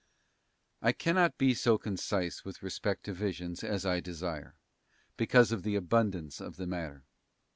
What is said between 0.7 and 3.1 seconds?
I cannot be so concise with respect